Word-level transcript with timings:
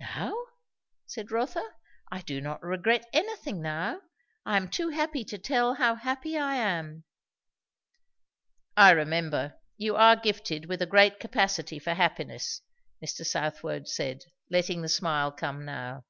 "Now?" 0.00 0.34
said 1.04 1.30
Rotha. 1.30 1.72
"I 2.10 2.22
do 2.22 2.40
not 2.40 2.62
regret 2.62 3.04
anything 3.12 3.60
now. 3.60 4.00
I 4.46 4.56
am 4.56 4.70
too 4.70 4.88
happy 4.88 5.24
to 5.24 5.36
tell 5.36 5.74
how 5.74 5.94
happy 5.94 6.38
I 6.38 6.54
am." 6.54 7.04
"I 8.78 8.92
remember, 8.92 9.60
you 9.76 9.94
are 9.94 10.16
gifted 10.16 10.64
with 10.70 10.80
a 10.80 10.86
great 10.86 11.20
capacity 11.20 11.78
for 11.78 11.92
happiness," 11.92 12.62
Mr. 13.04 13.26
Southwode 13.26 13.88
said, 13.88 14.24
letting 14.48 14.80
the 14.80 14.88
smile 14.88 15.30
come 15.32 15.66
now. 15.66 16.04